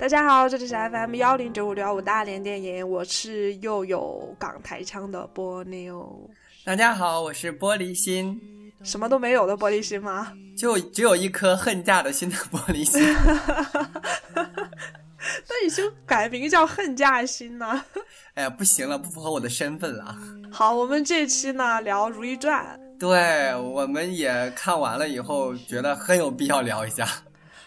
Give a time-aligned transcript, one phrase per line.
[0.00, 6.18] 大家好，这里是 FM 幺零九五六五大连电影，我是又有港台腔的波妞。
[6.64, 8.40] 大家好，我是玻璃心，
[8.82, 10.32] 什么都没有的玻璃心吗？
[10.56, 12.98] 就只有一颗恨嫁的心的玻璃心。
[14.34, 17.84] 那你就改名叫恨嫁心呢？
[18.32, 20.16] 哎呀，不行了，不符合我的身份了。
[20.50, 22.64] 好，我们这期呢聊《如懿传》。
[22.98, 27.06] 对，我们也看完了以后，觉得很有必要聊一下。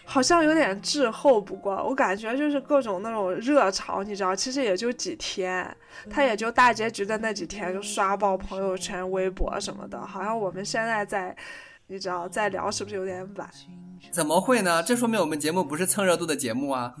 [0.04, 5.76] 好像有点滞后不过，我感觉就是各种那种热潮，你知道，其实也就几天，
[6.10, 10.00] 它也就大结局的那几天就刷爆朋友圈、微博什么的。
[10.00, 11.34] 好像我们现在在，
[11.86, 13.48] 你知道，在聊是不是有点晚？
[14.10, 14.82] 怎么会呢？
[14.82, 16.94] 这说明我们节目不是蹭热度的节目啊。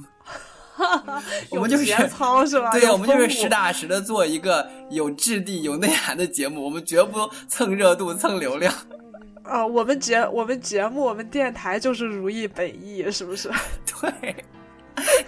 [1.50, 2.72] 我们就是节操是吧？
[2.72, 8.74] 对呀，我们就是实打实的做一个有质地、有内涵的节目，我们绝不蹭热度、蹭流量。
[9.44, 13.50] 啊，我们节我们节目我们电台就是如意本意，是不是？
[14.00, 14.34] 对，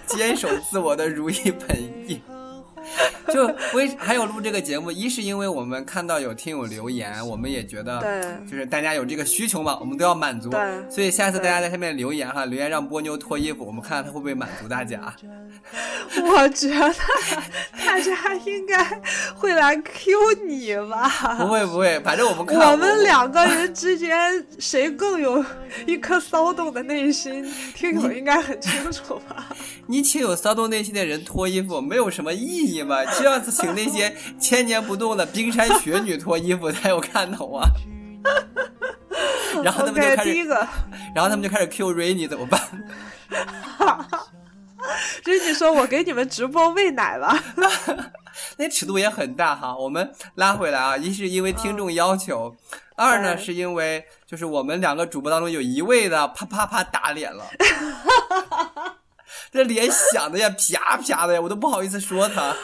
[0.07, 2.21] 坚守自我的如意本意。
[3.33, 10.49] 就为还有录这个节目，一是因为我们看到有听友留言，我们也觉得，对，就是大家有这个需求嘛，我们都要满足。
[10.51, 15.15] 对，所以下次大家在下面留言哈，留言让波妞脱衣服，我们看看他会不会满足大家。
[16.23, 16.95] 我觉得
[17.85, 19.03] 大家应该
[19.35, 20.13] 会来 Q
[20.47, 21.37] 你吧？
[21.39, 25.45] 不会不会，反正我们看我们两个人之间谁更有
[25.87, 27.45] 一颗骚动的内心，
[27.75, 29.49] 听友应该很清楚吧？
[29.89, 33.05] 你请有骚动内心的人脱衣服，没有什么意义嘛？
[33.05, 37.69] 就要请那些千年不动的冰山雪女脱衣服才有看头啊！
[39.63, 40.45] 然后他们就开始，
[41.15, 42.61] 然后他们就开始 Q Rainy 怎么办？
[45.25, 47.37] Rainy 说：“我给你们直播喂奶吧。”
[48.59, 49.77] 那尺度也很大哈。
[49.77, 52.55] 我们拉回来啊，一是因为听众要求，
[52.97, 57.45] 二呢是因为就是我们两个主播当中有一位的啪啪啪打脸了。
[59.51, 62.55] 这脸响的呀，啪啪的呀，我都不好意思说他。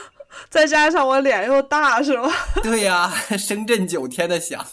[0.48, 2.30] 再加上我脸又大，是吧？
[2.62, 4.64] 对呀，声震九天的响，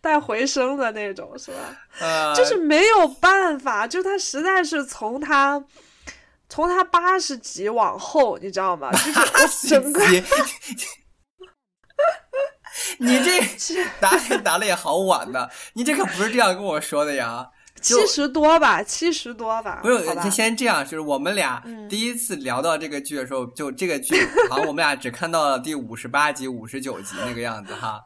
[0.00, 1.58] 带回声的那种，是吧？
[2.00, 5.62] 呃，就是没有办法，就他实在是从他
[6.48, 8.90] 从他八十级往后，你知道吗？
[8.92, 10.04] 就是整个，
[12.98, 13.40] 你这
[14.00, 17.48] 打脸打的也好晚的，你这可不是这样跟我说的呀。
[17.82, 19.80] 七十多吧，七十多吧。
[19.82, 24.14] 不是，就先这样，就是我们俩第一次聊到这个剧的时候，就这个剧
[24.48, 28.00] 好像我们俩只看到了第五十八集、五十九集那个样子哈。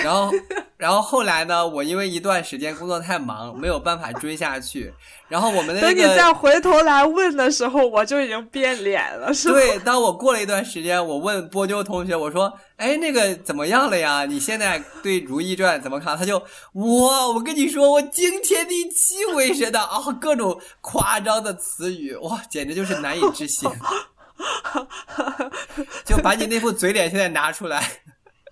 [0.00, 0.30] 然后，
[0.76, 1.66] 然后后来呢？
[1.66, 4.92] 我因为一段时间工作太忙，没有办法追下去。
[5.28, 9.54] 然后我们的等你再回头来问的时候，我就已经变脸了，是吧？
[9.54, 14.24] 对，当我过了一段时间，我问波妞同学，我说：“哎，那个怎么样了呀？
[14.24, 23.70] 你现在对《如懿传》怎么看？”他就哇，我跟你说，我惊天地泣鬼神的啊，各种夸张的词语，哇，简直就是难以置信。
[26.04, 27.82] 就把你那副嘴脸现在拿出来。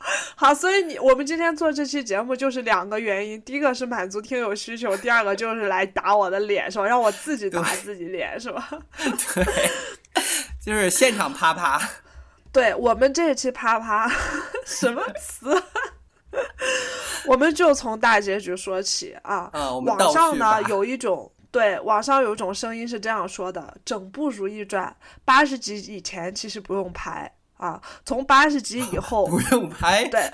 [0.34, 6.86] 好，所以你我们今天做这期节目就是两个原因，第一个是满足听友需求，第二个就是来打我的脸，是吧？
[6.86, 8.66] 让我自己打自己脸，是吧？
[8.96, 9.44] 对，
[10.64, 11.80] 就是现场啪啪。
[12.52, 14.10] 对我们这期啪啪
[14.64, 15.62] 什么词？
[17.26, 19.50] 我们就从大结局说起啊。
[19.52, 27.30] 啊，网上呢有一种对网上有一种声音是这样说的：整部《如懿传》八十集以前其实不用拍。
[27.60, 30.32] 啊，从八十集以后 不用拍，对，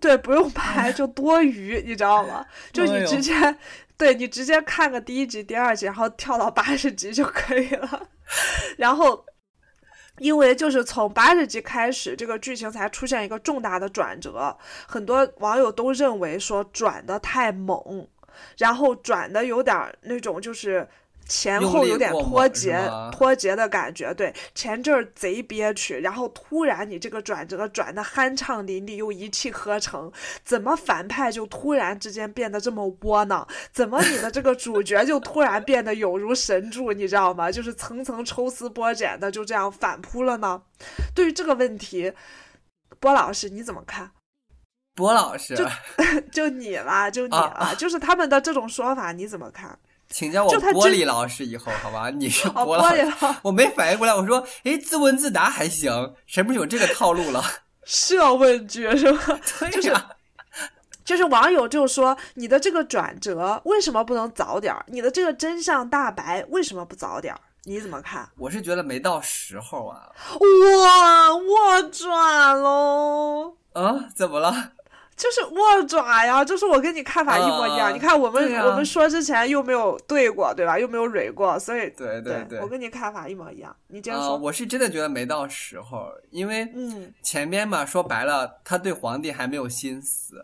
[0.00, 2.42] 对，不用拍就多余，你知道吗？
[2.72, 3.34] 就你直接，
[3.98, 8.08] 对你直接看个第一集、第二集，然后跳到八十集就可以了。
[8.78, 9.22] 然后，
[10.20, 18.08] 因为就是从八十集开始，这个剧情才出现一个重大的转折，很多网友都认为说转的太猛，
[18.56, 20.88] 然后转的有点那种就是。
[21.28, 24.12] 前后有点脱节，脱节的感觉。
[24.14, 30.10] 对，前阵儿贼憋屈，然后突然你这个转折转的酣畅淋漓又一气呵成，
[30.42, 33.46] 怎么反派就突然之间变得这么窝囊？
[33.72, 36.92] 怎么你的这个主角就突然变得有如神助？
[36.92, 37.52] 你知道吗？
[37.52, 40.62] 就是层层抽丝剥茧的就这样反扑了呢？
[41.14, 42.12] 对于这个问题，
[42.98, 44.10] 波老师你怎么看？
[44.94, 45.64] 波老师，就
[46.32, 49.78] 就你啦，就你啦，就是他们的这种说法你怎么看？
[50.10, 52.10] 请叫我玻璃老师以后，好吧？
[52.10, 54.14] 你是玻璃老师，我没反应过来。
[54.14, 57.44] 我说，哎，自问自答还行，什么有这个套路了？
[57.84, 59.40] 设问句是吧？
[59.60, 60.10] 对呀，
[61.04, 64.84] 就是网友就说，你的这个转折为什么不能早点儿？
[64.88, 67.40] 你的这个真相大白为什么不早点儿？
[67.64, 68.28] 你怎么看？
[68.38, 70.08] 我是觉得没到时候啊。
[70.40, 73.54] 哇，我转喽！
[73.74, 74.06] 啊？
[74.14, 74.72] 怎么了？
[75.18, 77.92] 就是握爪呀，就是我跟你看法一模一样。
[77.92, 80.78] 你看我们我们说之前又没有对过，对吧？
[80.78, 83.74] 又没有蕊过，所以对对对，我跟你看法一模一样。
[83.88, 90.36] 你这样说，我是真的觉得没到时候，因为嗯，前边嘛，说白了，他对皇帝还没有心思，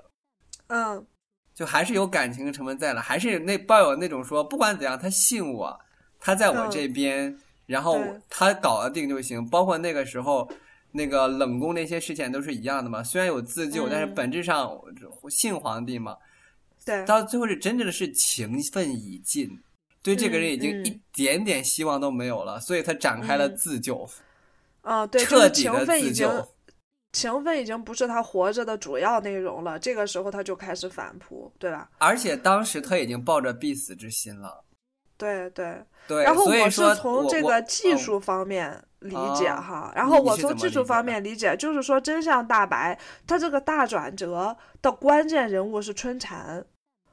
[0.67, 1.07] 嗯，
[1.55, 5.81] 就还是有感情成分在了，还是那抱有那种说，不管怎样，他信我，
[6.19, 9.49] 他在我这边，然后他搞得定就行。
[9.49, 10.51] 包括那个时候。
[10.97, 14.81] 那个冷宫那些事情都是一样的嘛，虽然有自救，但是本质上
[15.29, 16.17] 信皇帝嘛。
[16.85, 19.51] 对，到最后是真正的是情分已尽，
[20.03, 24.09] 对这个人已经一点点希望都没有了，所以他展开了自救。
[24.83, 26.49] 嗯，对，彻底的自救。
[27.13, 31.91] 情分已经不是他活着的主要内容了，这个时候他就开始反扑，对吧？
[31.99, 34.63] 而且当时他已经抱着必死之心了。
[35.17, 36.23] 对对对。
[36.23, 38.81] 然后我是从这个技术方面。
[39.05, 46.65] 理解哈，然后我从技术方面理解，就是说真相大白，它这个大转折的关键人物是春蝉，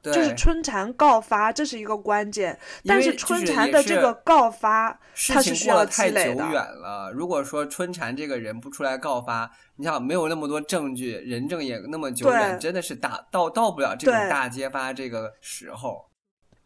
[0.01, 2.57] 就是春蝉告发，这是一个关键。
[2.85, 4.97] 但是春蝉的这个告发，
[5.27, 6.35] 它是需要积累的。
[6.35, 16.09] 太久远了，如果说春蝉这个人不出来告发，你想没有那么多证据，人证也那么久远，真的是大到到不了这种大揭发这个时候。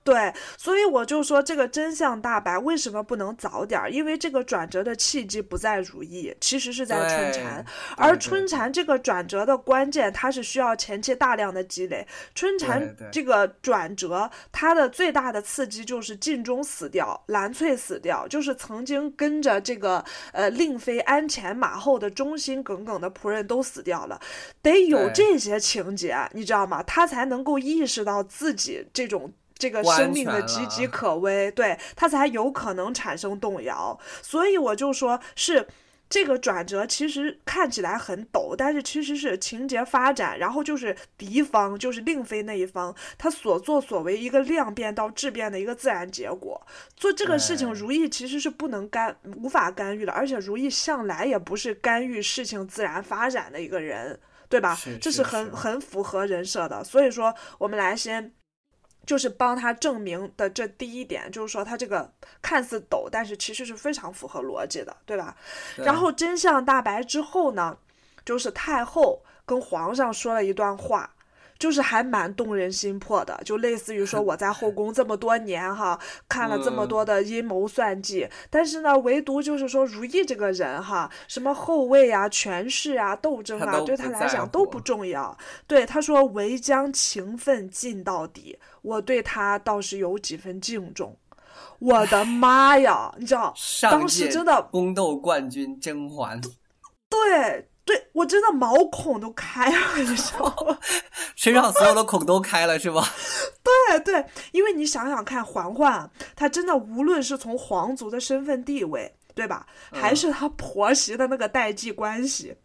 [0.05, 3.91] 对，所以我就说这个真相大白为什么不能早点？
[3.91, 7.65] 因为这个转折的契机不在如意，其实是在春蝉。
[7.97, 12.05] 而春蝉这个转折的关键，它是需要前期大量的积累。
[12.35, 24.21] 春蝉这个转折，它的最大的刺激就是晋忠死掉，蓝翠死掉，就是曾经跟着这个呃令妃鞍前马后的忠心耿耿的仆人都死掉了。
[24.61, 26.83] 得有这些情节，你知道吗？
[26.83, 29.33] 他才能够意识到自己这种。
[29.57, 33.97] 这个生命的岌岌可危，对他才有可能产生动摇。
[34.21, 35.65] 所以我就说，是
[36.09, 46.61] 这个转折其实看起来很陡，但是其实是情节发展，然后就是敌方，就是令妃那一方，他所作所为一个量变到质变的一个自然结果。
[46.95, 54.19] 做这个事情，如意其实是不能干、无法干预的，而且如意向来也不是干预事情自然发展的一个人，
[54.49, 54.77] 对吧？
[55.01, 56.83] 这是很很符合人设的。
[56.83, 58.33] 所以说，我们来先。
[59.05, 62.11] 就是帮他证明的这第一点，就是说他这个
[62.41, 65.35] 看似抖，但是其实是非常符合逻辑的，对吧？
[65.77, 67.77] 然后真相大白之后呢，
[68.25, 71.14] 就是太后跟皇上说了一段话。
[71.57, 85.37] 就是还蛮动人心魄的，就类似于说我在后宫这么多年哈，看了这么多的阴谋算计，但是呢，唯独就是说如懿这个人哈，什么后位啊、权势啊、斗争啊，对他来讲都不重要。
[85.65, 91.17] 对他说，唯将情分尽到底，我对他倒是有几分敬重。
[91.79, 96.39] 我的妈呀，你知道，当时真的宫斗冠军甄嬛，
[97.09, 97.69] 对。
[97.85, 100.77] 对我真的毛孔都开了，你知道吗？
[101.35, 103.07] 身上所有的孔都开了，是吧？
[103.63, 109.67] 对对，因为你想想看，嬛嬛她真的无论是从皇族的身份地位，对吧？
[109.91, 112.57] 还是她婆媳的那个代际关系，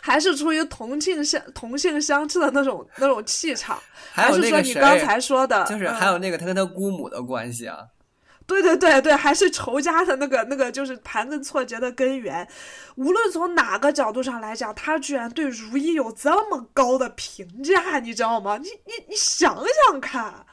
[0.00, 3.82] 还是出于同性相同性相斥的那种那种气场，
[4.12, 7.78] 还是说你刚才说的，就是还有那个她跟她姑母的关系啊。
[8.52, 12.46] 对对对对，还是仇家的那个那个，就是盘根错节的根源。
[12.96, 18.58] 无论从哪个角度上来讲，他居然对如懿有这么高的评价，你知道吗？
[18.58, 19.56] 你你你想
[19.86, 20.46] 想看，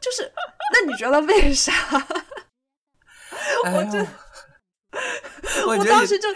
[0.00, 0.32] 就是，
[0.72, 1.72] 那你觉得为啥？
[3.64, 4.06] 我这，
[5.66, 6.28] 我当时就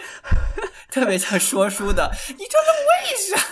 [0.89, 3.42] 特别像说书的，你这是为啥？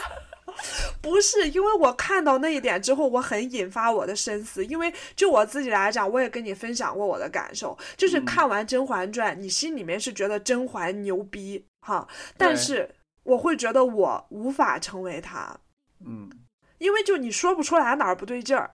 [1.01, 4.63] 不是，因为我看到那一点之后，我很引发我的深思。
[4.65, 12.93] 因为就我自己来讲，我也跟你分享过我的感受，就是看完《甄嬛传》，你心里面是觉得甄嬛牛逼哈，但是
[13.24, 15.60] 我会觉得我无法成为她，
[16.05, 16.29] 嗯，
[16.77, 18.72] 因为就你说不出来哪儿不对劲儿，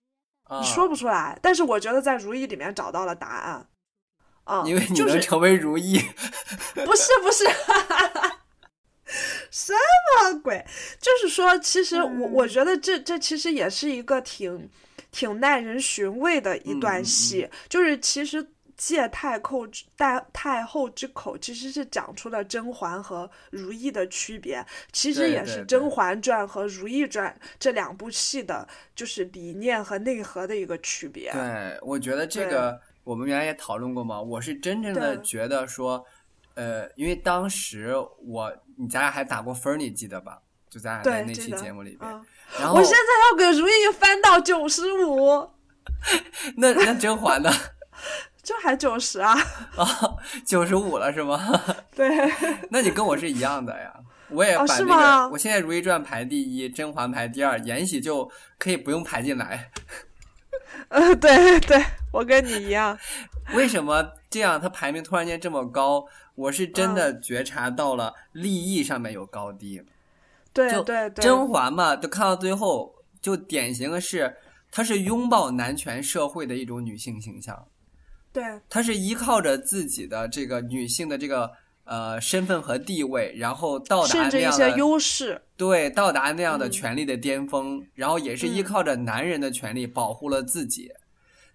[0.60, 1.38] 你说不出来。
[1.40, 3.66] 但是我觉得在《如懿》里面找到了答案，
[4.44, 5.98] 啊，因为你能成为如懿，
[6.74, 7.44] 不是不是。
[9.58, 10.64] 什么鬼？
[11.00, 14.70] 就是说，其实我我觉得这这其实也是一个挺
[15.10, 17.48] 挺耐人寻味的一段戏。
[17.68, 18.46] 就是其实
[18.76, 24.64] 借太后之太太后之口，其实是讲出了甄嬛和如懿的区别。
[24.92, 31.32] 其实也是《甄嬛传》和《如懿传》这两部戏的，就是理念和内核的一个区别。
[31.32, 34.22] 对，我觉得这个我们原来也讨论过嘛。
[34.22, 36.06] 我是真正的觉得说。
[36.54, 37.94] 呃，因为当时
[38.26, 40.38] 我你咱俩还打过分，你记得吧？
[40.70, 42.10] 就咱俩在那期节目里边。
[42.58, 42.98] 然后我现在
[43.30, 45.50] 要给如意翻到九十五。
[46.56, 47.50] 那那甄嬛呢？
[48.42, 49.34] 这还九十啊？
[49.76, 49.86] 啊，
[50.46, 51.38] 九十五了是吗？
[51.94, 52.08] 对。
[52.70, 53.92] 那你跟我是一样的呀。
[54.30, 59.70] 我也把那个，我现在《如懿传》排第一，《甄嬛》排第二，《延禧》就可以不用排进来。
[60.88, 61.82] 呃，对对，
[62.12, 62.96] 我跟你一样。
[63.54, 64.60] 为什么这样？
[64.60, 66.04] 他排名突然间这么高？
[66.34, 69.82] 我是真的觉察到了利益上面有高低。
[70.52, 71.22] 对对对。
[71.22, 74.36] 甄嬛嘛，就看到最后，就典型的是，
[74.70, 77.66] 她是拥抱男权社会的一种女性形象。
[78.32, 78.44] 对。
[78.68, 81.50] 她是依靠着自己的这个女性的这个。
[81.90, 90.90] 呃，身份和地位，然后到达那样的优势，对，到达那样的权力的巅峰，然后也是依靠着男人的权利保护了自己。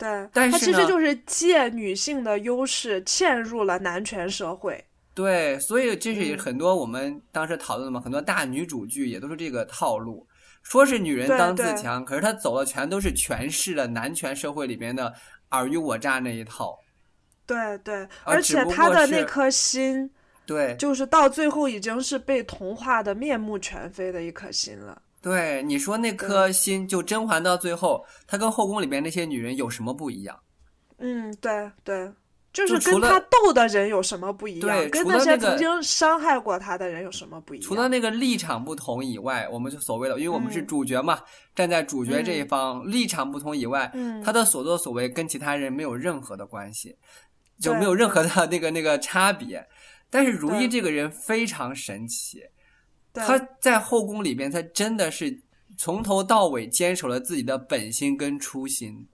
[0.03, 4.83] 对，但是他其实就是借女性的优势嵌入了男权社会。
[5.13, 10.27] 对，所以这是很多我们当时讨论的嘛，很多大女主剧也都是这个套路，
[10.61, 15.13] 说是女人当自强，可是她走的全都是诠释了男权社会里边的
[15.49, 16.77] 尔虞我诈那一套。
[17.45, 20.11] 对对，而且她的那颗心。
[20.45, 25.01] 对，就是到最后已经是被同化的面目全非的一颗心了。
[25.23, 30.37] 对，你说那颗心，就甄嬛到最后，她跟后宫里面那些女人有什么不一样？
[30.97, 32.11] 嗯，对对，
[32.51, 34.67] 就是跟她斗的人有什么不一样？
[34.67, 37.65] 对，跟那些曾经伤害过她的人有什么不一样？
[37.65, 41.17] 除了那个立场不同以外，我们就所谓的，因为我们是主角嘛，
[41.55, 43.89] 站在主角这一方，立场不同以外，
[44.25, 46.93] 他的所作所为跟其他人没有任何的关系，
[47.61, 49.65] 就没有任何的 那个那个差别。
[50.09, 52.43] 但是如懿这个人非常神奇，
[53.13, 55.39] 她在后宫里边，他真的是
[55.77, 59.07] 从头到尾坚守了自己的本心跟初心。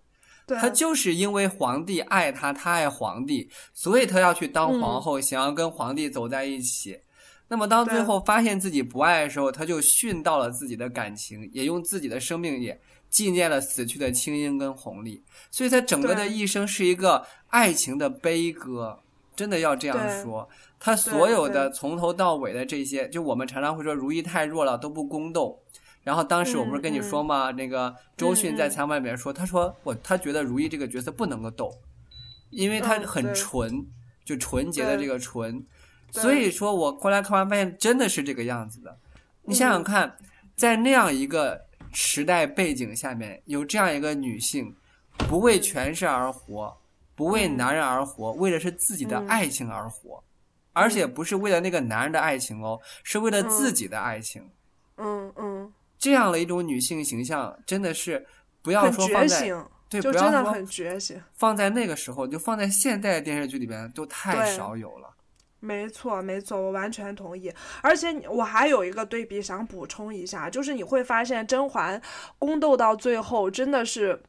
[0.47, 6.99] 他就是因为皇帝爱他，他爱皇帝，所以他要去当皇后，想要跟皇帝走在一起。
[7.47, 12.79] 那么当最后发现自己不爱的时候，他就殉道了自己的感情，也用自己的生命也
[13.11, 15.21] 纪念了死去的青樱跟弘历。
[15.51, 18.97] 所以他整个的一生是一个爱情的悲歌，
[19.35, 20.49] 真的要这样说。
[20.79, 25.61] 他所有的从头到尾的这些，就我们常常会说如懿太弱了都不宫斗，
[26.03, 27.51] 然后当时我不是跟你说吗？
[27.51, 31.69] 那个周迅在采访里面说，他说我他觉得如懿这个角色不能够斗，
[32.49, 33.85] 因为他很纯，
[34.23, 35.61] 就纯洁的这个纯，
[36.11, 38.97] 所以说我后来看完发现真的是这个样子的。
[39.43, 40.15] 你想想看，
[40.55, 41.59] 在那样一个
[41.91, 44.73] 时代背景下面，有这样一个女性，
[45.27, 46.73] 不为权势而活，
[47.15, 50.23] 不为男人而活，为的是自己的爱情而活。
[50.73, 54.49] 而且不是为了那个男人的爱情哦，是为了自己的爱情。
[54.97, 58.25] 嗯嗯，这样的一种女性形象，真的是
[58.61, 59.41] 不要说放在
[59.89, 61.21] 对，就真的很觉醒。
[61.33, 65.09] 放在那个时候，就放在现代电视剧里边，都太少有了。
[65.59, 67.51] 没错，没错，我完全同意。
[67.81, 72.01] 而且我还有一个对比想补充一下，就是你会发现甄嬛
[72.37, 74.21] 宫斗到最后真的是。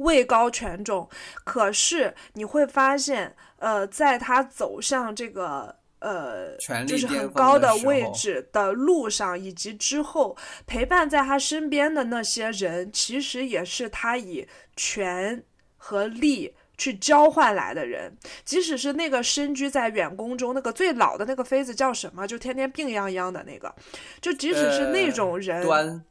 [0.00, 1.08] 位高权重，
[1.44, 15.42] 可是你会发现，呃，在他走向这个呃，就是很高的位置的路上，以及之后陪伴在他身边的那些人，其实也是他以权
[15.76, 18.16] 和力去交换来的人。
[18.44, 23.74] 即使是那个身居在远宫中那个最老的那个妃子叫什么，就天天病殃殃的那个，
[24.22, 25.62] 就即使是那种人。
[25.62, 26.02] 端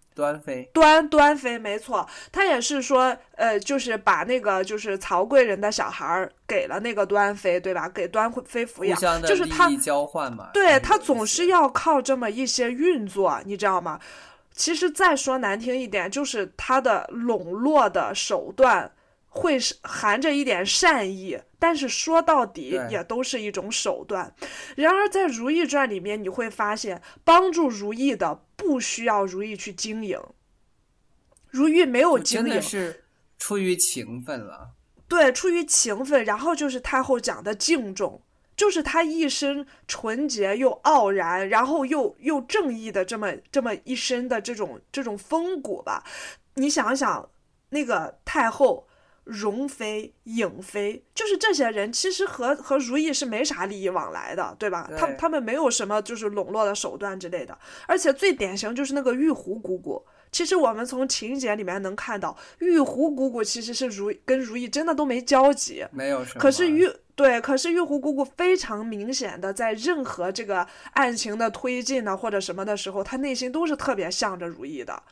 [0.41, 7.87] 妃，端端妃没错，他也是说，呃，就是把那个就是曹贵人的小孩儿给了那个端妃，对吧？
[7.87, 10.49] 给端妃抚养，就是他交换嘛。
[10.53, 13.99] 对他总是要靠这么一些运作，你知道吗？
[14.51, 18.91] 其实再说难听一点，就是他的笼络的手段
[19.29, 24.35] 会是含着一点善意，但是说到底也都是一种手段。
[24.75, 28.41] 然而在《如懿传》里面，你会发现帮助如懿的。
[28.59, 30.19] 不需要如懿去经营，
[31.49, 33.05] 如懿没有经营，是
[33.37, 34.71] 出于情分了。
[35.07, 38.21] 对，出于情分，然后就是太后讲的敬重，
[38.57, 46.03] 就是她一身纯洁又傲然，然后又又正义的这么这么一身的这种这种风骨吧。
[46.55, 47.29] 你想想，
[47.69, 48.88] 那个太后。
[49.29, 54.89] 容妃、颖妃，就是这些人，其实和和如意是没啥利益往来的，对吧？
[54.97, 57.57] 他他们没有什么就是笼络的手段之类的。
[57.87, 66.39] 而且最典型就是那个玉壶姑姑，其实我们从情节里面能看到，玉壶姑姑其实是如跟如意真的都没交集，没有什么。
[66.39, 75.03] 可是玉对，可是玉壶姑姑非常明显的在任何这个案情的推进呢或者什么的时候，她内心都是特别向着如意的。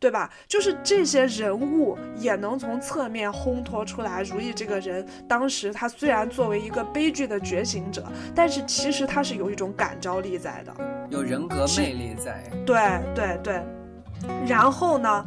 [0.00, 0.30] 对吧？
[0.48, 8.02] 就是这些人物也能从侧面烘托出来，如意这个人，当时他虽然作为一个悲剧的觉醒者，
[8.34, 10.74] 但是其实他是有一种感召力在的，
[11.10, 12.42] 有人格魅力在。
[12.64, 12.78] 对
[13.14, 13.62] 对对。
[14.46, 15.24] 然后呢，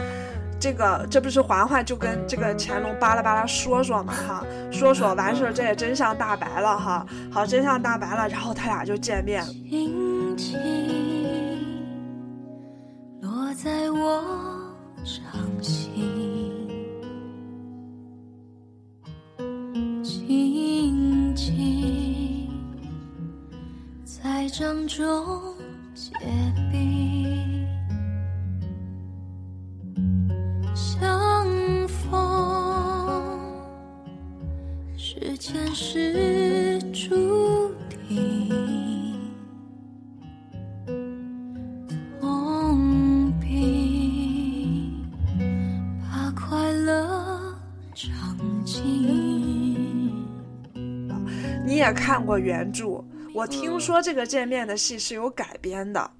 [0.59, 7.05] 这个这不是嬛嬛就跟这个乾隆巴拉巴拉说说嘛哈，说说完事儿，这也真相大白了哈。
[7.31, 9.45] 好，真相大白了，然后他俩就见面。
[13.21, 14.62] 落在我
[15.03, 15.21] 伤
[15.61, 15.91] 心，
[20.01, 22.49] 轻轻
[24.05, 25.25] 在掌中
[25.93, 26.13] 结
[26.71, 27.02] 冰。
[52.13, 53.03] 看过原著，
[53.33, 56.11] 我听说这个见面的戏是有改编的。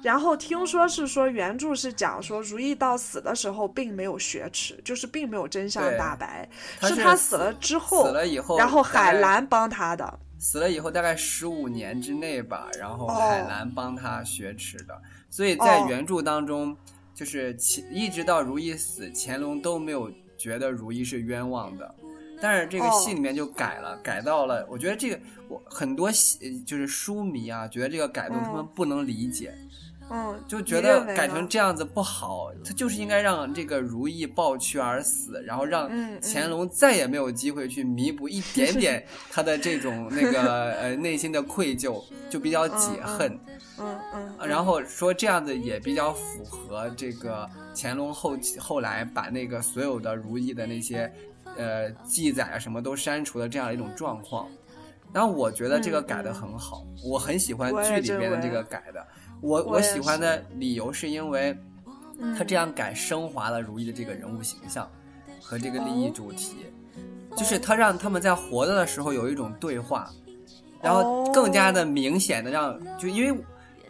[0.00, 6.48] 然后听说是说原著是讲说如意到死的时候并没有雪耻，就是并没有真相大白，
[6.80, 10.20] 是他死了之后，死了以后，然后海兰帮他的。
[10.38, 14.98] 死了以后大概十五年之内吧，然后海兰帮他雪耻的。
[15.28, 16.74] 所以在原著当中，
[17.14, 17.54] 就是
[17.90, 21.94] 一直到如意死，乾隆都没有觉得如意是冤枉的。
[22.40, 29.54] 但是这个戏里面就改了，改到了，我觉得这个我很多戏就是书迷啊，觉得这个改动他们不能理解。
[30.10, 43.32] 嗯，就觉得改成这样子不好，他就是应该让这个如意抱屈而死，然后让乾隆再也没有机会去弥补一点点 他的这种那个呃内心的愧疚，就比较解恨。
[43.78, 44.46] 嗯嗯。
[44.46, 51.10] 然后说这样子也比较符合这个乾隆后后来把那个所有的如意的那些
[51.56, 54.48] 呃记载啊什么都删除的这样一种状况。
[55.12, 59.06] 然后我觉得这个改的很好，我很喜欢剧里边的这个改的。
[59.40, 61.56] 我我喜欢的理由是因为，
[62.36, 64.90] 他这样改升华了如意的这个人物形象
[65.40, 66.66] 和这个利益主题，
[67.36, 70.10] 就是他让他们在活着的时候有一种对话，
[70.82, 73.44] 然后更加的明显的让就因为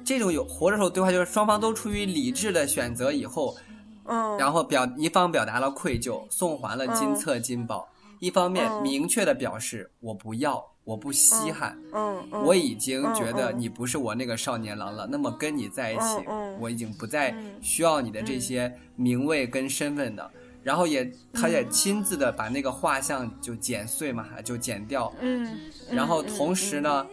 [0.04, 3.56] 这种有活着时候对话，就是双方都出于理智的选择以后，
[4.06, 7.88] 嗯，然后表一方表达了愧疚，送还了金册金宝，
[8.18, 10.64] 一方面明确的表示我不要。
[10.84, 15.08] 我不稀罕，嗯，我已经觉得你不是我那个少年郎了。
[15.10, 16.22] 那么跟你在一起，
[16.60, 17.06] 我已经不。
[17.06, 18.38] 再需要你的这。
[18.38, 20.30] 些名位跟身份的。
[20.62, 21.66] 然后也，他也。
[21.70, 25.10] 亲自的把那个画像就剪碎嘛，就剪掉。
[25.20, 25.58] 嗯，
[25.90, 27.06] 然后同时呢，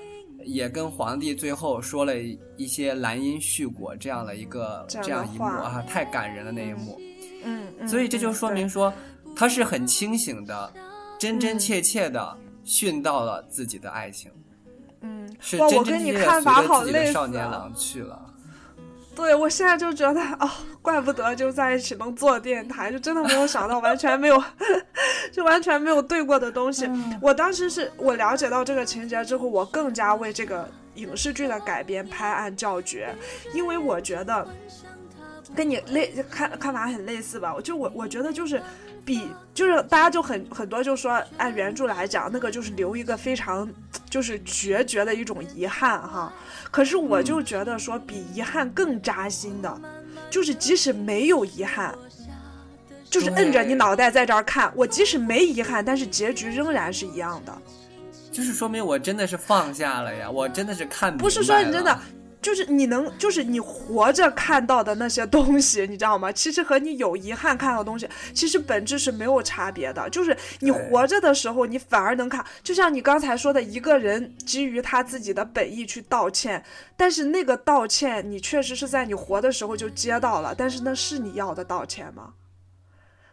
[0.44, 2.14] 也跟皇帝最后说了
[2.58, 7.00] 一些兰因絮果这样的一个这样一幕啊，太感人了那一幕。
[7.44, 8.94] 嗯，所以这就说明说
[9.36, 10.74] 他是很清醒的，
[11.20, 12.38] 真真切切的。
[12.64, 14.32] 殉到了自己的爱情，
[15.02, 17.12] 嗯，是我跟你看法好类似。
[17.12, 18.31] 少年郎去了，
[19.16, 20.50] 对我现在就觉得哦，
[20.82, 24.44] 怪不得就在一起能做电台，就真的没有想到，完全没有，
[25.32, 26.90] 就完全没有对过的东西。
[27.22, 33.14] 我当时是我了解到这个情节之后，我更加为这个影视剧的改编拍案叫绝，
[33.54, 34.48] 因为我觉得
[35.56, 37.54] 跟你类看看法很类似吧。
[37.54, 38.62] 我就我我觉得就是。
[39.04, 43.70] 比就是大家就很很多就说按原著来讲，那个就是留一个非常
[44.10, 46.32] 就是决绝的一种遗憾哈。
[46.70, 49.82] 可是我就觉得说比遗憾更扎心的，
[50.30, 51.94] 就是即使没有遗憾，
[53.10, 57.58] 就是摁着你脑袋在这儿看，我即使没遗憾，但是结局仍然是一样的。
[58.32, 62.00] 就是说明我真的是放下了呀，我真的是看不是说你真的。
[62.42, 66.32] 就是你能，就是你活着看到的那些东西，你知道吗？
[66.32, 70.10] 其实和你有遗憾看到的东西，其实本质是没有差别的。
[70.10, 76.64] 就是你活着的时候，你反而能看，就像你刚才说的，一个人基于他自己的本意去道歉，
[76.98, 82.34] 但是那个道歉，你确实是在你活的时候就接到了，但是那是你要的道歉吗？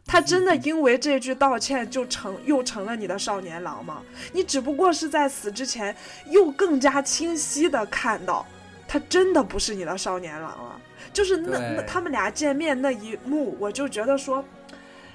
[0.04, 4.02] 他真的因为这句道歉就成又成了你的少年郎吗？
[4.32, 5.96] 你只不过是在死之前
[6.30, 8.46] 又更加清晰的看到。
[8.88, 10.80] 他真的不是你的少年郎了，
[11.12, 14.42] 就是那那他们俩见面那一幕，我就觉得说，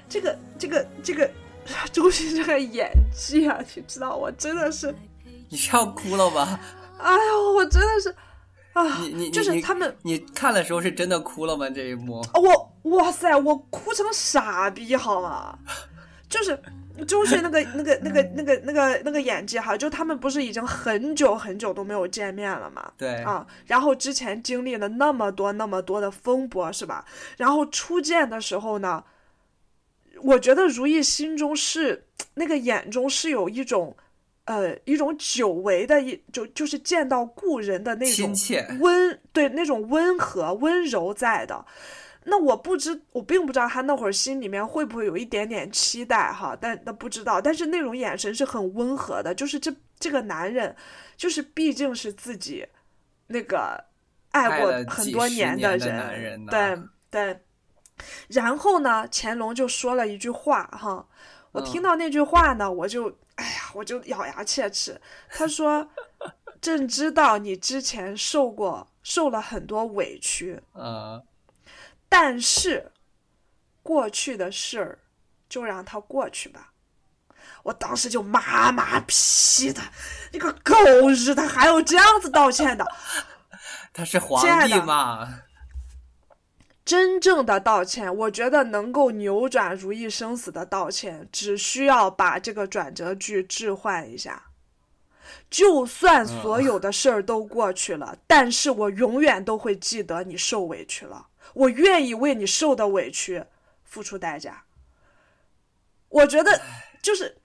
[0.08, 1.28] 这个这个这个
[1.92, 4.94] 周迅这个演技啊，你知道，我真的是，
[5.48, 6.60] 你是要哭了吧？
[6.98, 8.14] 哎呦，我真的是
[8.74, 11.68] 啊，你你就是他们，你看的时候是真的哭了吗？
[11.68, 12.24] 这一幕？
[12.34, 15.58] 我哇塞，我哭成傻逼好吗？
[16.28, 16.56] 就是。
[17.08, 22.92] 周迅那个、那个、那个、那个、那个、那个演技哈，就他们不是已经很久很久都没有见面了嘛？
[22.96, 27.04] 对啊，然后之前经历了那么多那么多的风波，是吧？
[27.36, 29.02] 然后初见的时候呢，
[30.22, 33.96] 我觉得如意心中是那个眼中是有一种
[34.44, 41.64] 呃一种久违的一就就是见到故人的那种亲切温对那种温和温柔在的。
[42.26, 47.40] 那我不知，我并不知道他那会儿心里面会不会有一点点期待哈，但那不知道。
[47.40, 50.74] 但是那种眼神是很温和的，就是这这个男人，
[51.16, 52.66] 就是毕竟是自己
[53.26, 53.84] 那个
[54.30, 56.78] 爱过很多年的人，对
[57.10, 57.40] 对。
[58.28, 61.06] 然后呢，乾隆就说了一句话哈，
[61.52, 65.00] 我听到那句话呢，我就哎呀，我就咬牙切齿。
[65.28, 65.86] 他说
[66.60, 71.22] ：“朕知道你之前受过，受了很多委屈。”嗯。
[72.16, 72.92] 但是，
[73.82, 75.00] 过去的事儿
[75.48, 76.70] 就让它过去吧。
[77.64, 79.82] 我当时就妈妈批的，
[80.30, 80.76] 你个狗
[81.08, 82.86] 日的，还有这样子道歉的？
[83.92, 85.40] 他是皇帝吗？
[86.84, 94.44] 真正的道歉，我觉得能够扭转如意生死的道歉，只需要把这个转折句置换一下。
[95.50, 101.26] 就算所有的事儿都过去了，但是我永远都会记得你受委屈了。
[101.54, 103.44] 我愿意为你受的委屈
[103.82, 104.64] 付出代价。
[106.10, 106.60] 我觉得
[107.02, 107.38] 就是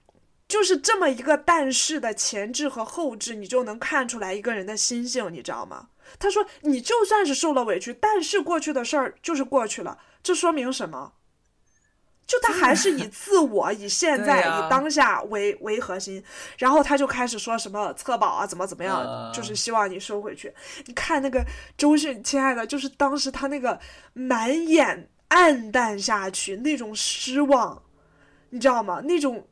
[0.46, 5.88] 就是这么一个但是的前置和后置，你就能看出来一个人的心性，你知道吗？
[6.18, 11.12] 他说：“你就算是受了委屈，但是过去的事儿就是过去了，这说明什么？
[12.30, 16.22] 就他还是以自我、以现在、以当下为为核心。
[16.58, 20.54] 然后他就开始说什么测保啊，怎么怎么样，就是希望你收回去。
[20.86, 21.44] 你看那个
[21.76, 23.80] 周迅，亲爱的，就是当时他那个
[24.12, 27.82] 满眼暗淡下去，那种失望。”
[28.50, 29.00] 你知道吗？
[29.02, 29.44] 那种，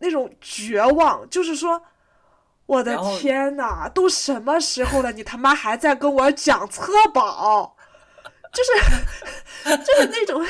[0.00, 1.82] 那种绝望，就是说，
[2.66, 7.74] 我的天呐，都什么时候了，你他妈还在跟我讲测保，
[8.52, 10.44] 就是， 就是那种。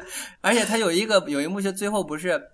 [0.40, 2.50] 而且他有一个有一幕，就最后不是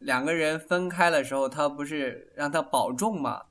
[0.00, 3.42] 两个人分开的时候，他不是让他保重吗？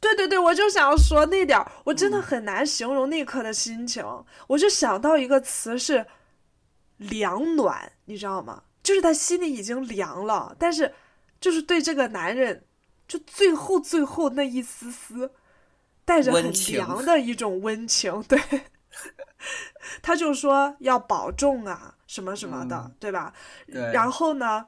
[0.00, 4.04] 对对对，我就想说那点儿，我真的很难形容那刻的心情。
[4.48, 6.04] 我就想到一个词是
[6.98, 8.64] 凉暖，你知道吗？
[8.82, 10.92] 就是他心里已经凉了，但是，
[11.40, 12.64] 就是对这个男人，
[13.08, 15.32] 就最后最后那一丝丝，
[16.04, 18.38] 带着很凉的一种温情，对，
[20.02, 23.32] 他就说要保重啊，什么什么的，对吧？
[23.92, 24.66] 然后呢，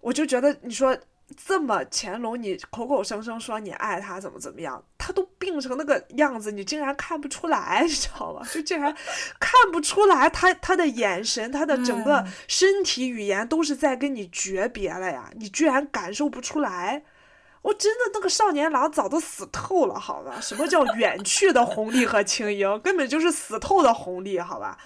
[0.00, 0.96] 我就觉得你说。
[1.36, 8.42] 这么乾隆，你口口声声说你爱他，怎么怎么样，他都病成那个样子，你竟然看不出来， 你知道吧？
[8.50, 8.90] 就竟然
[9.38, 17.02] 看不出来，他他的眼神，他的整个身体语言都是在跟你诀别了呀，你居然感受不出来。
[17.62, 20.40] 我真的那个少年郎早都死透了，好吧？
[20.40, 22.68] 什么叫远去的红利和青樱？
[22.80, 24.78] 根本就是死透的红利，好吧？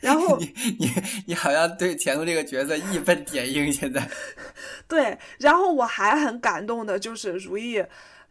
[0.00, 0.92] 然后你你
[1.28, 4.08] 你好像对乾隆这个角色义愤填膺，现在
[4.86, 5.18] 对。
[5.38, 7.84] 然后我还很感动的就是如意，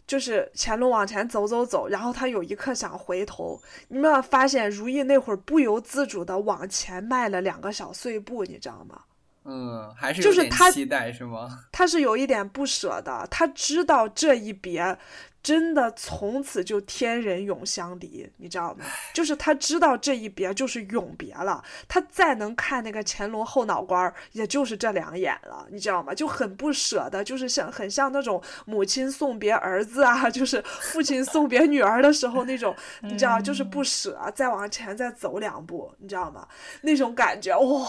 [0.05, 9.01] 就是乾隆往前走走走，然后他有一刻想回头，你们有发现如意那会儿不由自主的往前迈了两个小碎步，你知道吗？
[9.45, 11.59] 嗯，还是就是他期待是吗？
[11.71, 14.97] 他是有一点不舍的，他知道这一别。
[15.41, 18.85] 真的从此就天人永相离，你知道吗？
[19.13, 26.13] 就是他知道这一别就是永别了，他再能看那个乾隆后脑瓜儿，也就是这两眼了，你知道吗？
[26.13, 36.47] 就很不舍得，就是像很像那种母亲送别儿子啊， 就是父亲送别女儿的时候那种，你知道，就是不舍，再往前再走两步，你知道吗？
[36.81, 37.87] 那种感觉哇，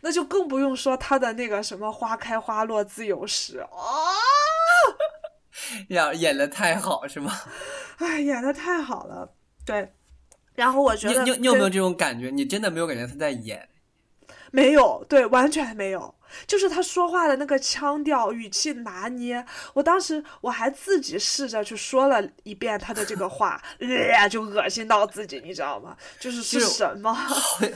[0.00, 3.68] 那就更不用说他的那个什么花开花落自有时啊。
[5.88, 7.32] 演演的太好是吗？
[7.98, 9.92] 哎，演的太好了，对。
[10.54, 12.30] 然后我觉得你你你有没有这种感觉？
[12.30, 13.68] 你真的没有感觉他在演？
[14.52, 16.14] 没有，对，完全没有。
[16.46, 25.96] 就是他说话的那个腔调、语气拿捏，我当时我还自己试着去说了一遍他的这个话，呃，就恶心到自己，你知道吗？
[26.20, 27.12] 就是是什么？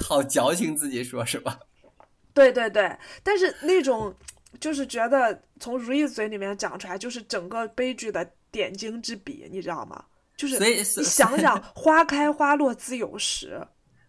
[0.01, 1.59] 好矫情，自己说是吧？
[2.33, 4.15] 对对对，但是那种。
[4.61, 10.05] 就是觉得从如意嘴里面讲出来，就是整个悲剧的点睛之笔，你知道吗？
[10.37, 13.61] 就是你想想， 花开花落自有时。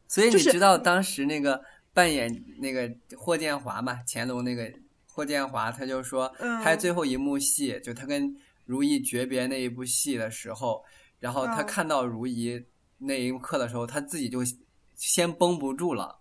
[0.07, 1.59] 所以你知道当时那个
[1.93, 3.99] 扮演那个霍建华嘛？
[4.07, 4.71] 乾隆那个
[5.07, 6.27] 霍建华，他就说
[6.63, 8.35] 拍最后一幕戏，就他跟
[8.65, 10.83] 如懿诀别那一部戏的时候，
[11.19, 12.63] 然后他看到如懿
[12.97, 14.39] 那一刻的时候，他自己就
[14.95, 16.19] 先绷不住了。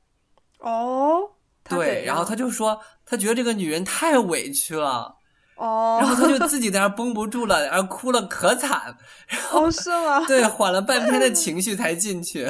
[0.61, 1.31] 哦。
[1.69, 5.15] 对，然后他就说，他觉得这个女人太委屈了，
[5.57, 10.25] 哦，然后他就 自己在那绷不住了，然后哭了可惨，然后是吗？
[10.29, 12.47] 对，缓了半天的 情绪才进去。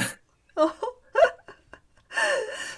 [0.55, 0.71] 哦，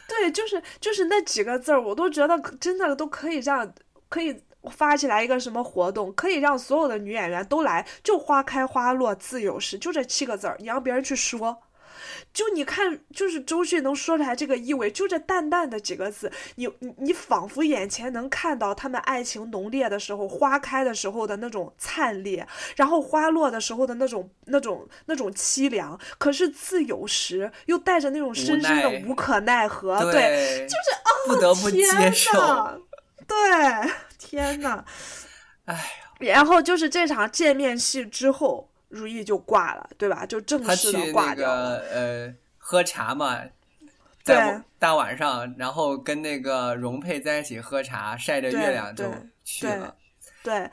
[0.09, 3.73] 对，就是就是那几个字儿，我都觉得真的都可以让
[4.09, 11.57] 可以发起来一个什么活动，可以让所有的女演员都来，就花开花落自有时，就这七个字儿，你让别人去说。
[12.33, 22.47] 就你看，就是周迅能说出来这个意味，就这淡淡的几个字，你你你仿佛眼前能看到他们爱情浓烈的时候，花开的时候的那种灿烈，
[22.77, 25.99] 然后花落的时候的那种那种那种凄凉。
[26.19, 32.33] 可是自有时又带着那种深深的无可奈何，对，就是啊，不得不接受，
[33.27, 34.85] 对，天呐，
[35.67, 35.75] 哎
[36.21, 38.69] 呀，然后就是这场见面戏之后。
[38.91, 40.27] 如意就挂了，对吧？
[40.27, 41.79] 就正式的挂掉了。
[41.91, 43.41] 呃，喝茶嘛，
[44.23, 49.11] 在大晚上，然后跟那个容佩在一起喝茶，晒着月亮就
[49.43, 49.97] 去了。
[50.43, 50.71] 对，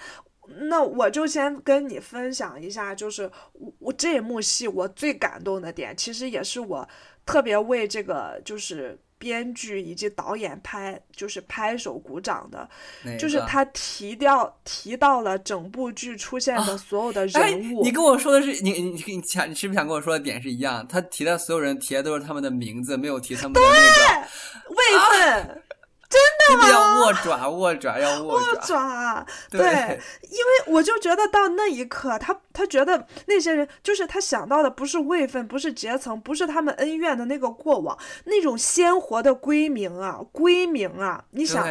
[0.70, 6.88] 那我就先跟你分享一下，就是我我这一幕戏我最感动的点，其实也是我
[7.26, 9.00] 特别为这个就是。
[9.18, 12.70] 编剧以及导演拍就是拍手鼓掌的，
[13.18, 17.84] 就是他提掉提到了整部剧出现的所有的人物。
[17.84, 20.88] 你跟我说的是你你你想你是不是想跟我说的点是一样？
[20.88, 24.28] 他提的所有人提的都是他们的名字，没有提他们的那个
[24.70, 24.78] 位
[25.12, 25.64] 分。
[26.10, 26.70] 真的吗？
[26.70, 29.26] 要握爪，握爪，要握爪。
[29.50, 41.68] 对，因为我就觉得到那一刻，他他觉得那些人就是他想到的不是位分，不是阶层，不是他们恩怨的那个过往，那种鲜活的归名啊，归名啊，你想，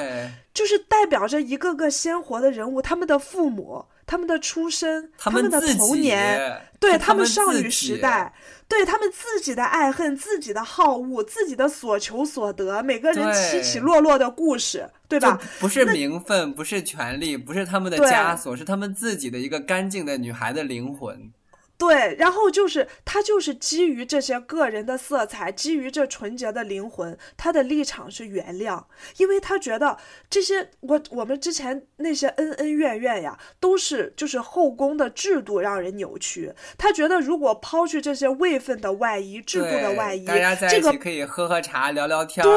[0.52, 3.86] 就是代表着一个个鲜活的人物，他们的父母。
[4.08, 8.32] 他们的出身，他们的童年，对他们少女时代，
[8.68, 15.40] 对他们自己的爱恨、自己的好恶、自己的所求所得，每个人起起落落的故事，对吧？
[15.60, 21.30] 不是名分，不是权利，不是他们的枷锁，是他们自己的一个干净的女孩的灵魂。
[21.78, 28.82] 对，然后就是他，就是基于这些个人的色彩，基于这纯洁的灵魂，他的立场是原谅，
[29.18, 29.98] 因为他觉得
[30.30, 36.52] 这些我我们之前那些恩恩怨怨呀，都是就是后宫的制度让人扭曲。
[36.78, 42.52] 他觉得如果抛去这些位分的外衣、制度的外衣，大家在一起可以喝喝茶、聊聊天，对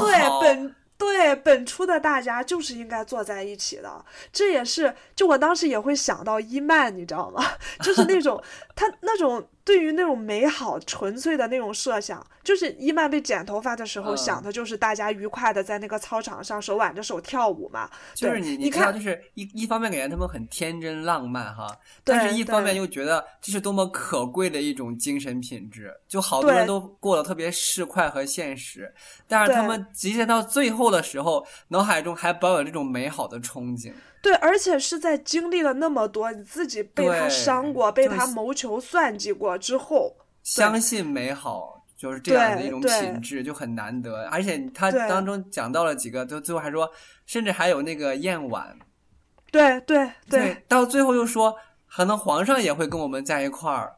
[0.00, 0.74] 对本。
[0.98, 7.44] 对，本初的大家就是应该坐在一起的，这也是就我当时也会想到伊曼，你知道吗？
[7.82, 8.42] 就是那种
[8.74, 9.48] 他那种。
[9.66, 17.90] 对于那种美好纯粹的那种设想，就是伊曼被剪头发的时候想的就是大家愉快的在那个操场上手挽着手跳舞嘛。
[18.14, 21.66] 就是你你看，就是一一方面感觉他们很天真浪漫哈，
[22.04, 25.92] 但是一方面又觉得这是多么可贵的一种精神品质。
[26.06, 28.94] 就好多人都过得特别市侩和现实，
[29.26, 33.92] 但是他们集结到最后的时候，脑海中还保有这种美好的憧憬。
[34.26, 44.26] 对，而且是在经历了那么多，你自己被他伤过，被他谋求算计过之后，相信美好就是这样的一种品质，就很难得。
[44.26, 46.90] 而且他当中讲到了几个，就最后还说，
[47.24, 48.76] 甚至还有那个燕婉，
[49.52, 51.54] 对对对，到最后又说，
[51.88, 53.94] 可能皇上也会跟我们在一块儿。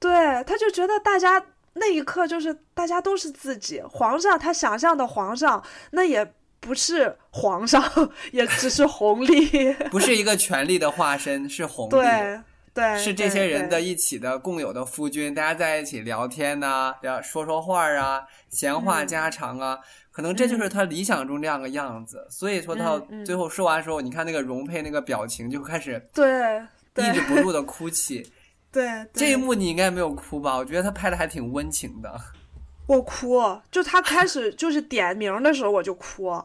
[0.00, 1.40] 对，他就觉得大家
[1.74, 6.34] 那一刻就是大家都是自己，皇上他想象的皇上，那也。
[6.60, 7.82] 不是皇上，
[8.32, 12.40] 也只是红利， 不是一个权力的化身，是红利，对
[12.74, 19.78] 对，是这些人的一起的共有的夫君，大家在一起聊天呐，聊说说话啊，闲话家常啊，
[20.12, 22.24] 可能这就是他理想中这样的样子。
[22.30, 26.60] 所以说到最后说完时候，你看那个容佩那个表情就开始对
[26.96, 28.24] 抑制不住的哭泣，
[28.70, 30.56] 对这一幕你应该没有哭吧？
[30.56, 32.20] 我觉得他拍的还挺温情的。
[32.88, 33.38] 我哭，
[33.70, 36.42] 就他开始就是点名的时候我就哭，